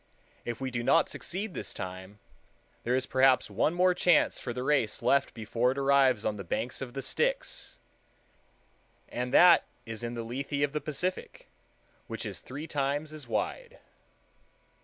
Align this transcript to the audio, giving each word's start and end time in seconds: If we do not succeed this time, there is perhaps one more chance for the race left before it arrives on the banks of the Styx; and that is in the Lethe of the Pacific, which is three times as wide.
If 0.45 0.59
we 0.59 0.71
do 0.71 0.81
not 0.81 1.09
succeed 1.09 1.53
this 1.53 1.75
time, 1.75 2.17
there 2.83 2.95
is 2.95 3.05
perhaps 3.05 3.51
one 3.51 3.75
more 3.75 3.93
chance 3.93 4.39
for 4.39 4.51
the 4.51 4.63
race 4.63 5.03
left 5.03 5.35
before 5.35 5.73
it 5.73 5.77
arrives 5.77 6.25
on 6.25 6.37
the 6.37 6.43
banks 6.43 6.81
of 6.81 6.95
the 6.95 7.03
Styx; 7.03 7.77
and 9.09 9.31
that 9.31 9.67
is 9.85 10.01
in 10.01 10.15
the 10.15 10.23
Lethe 10.23 10.63
of 10.63 10.73
the 10.73 10.81
Pacific, 10.81 11.49
which 12.07 12.25
is 12.25 12.39
three 12.39 12.65
times 12.65 13.13
as 13.13 13.27
wide. 13.27 13.77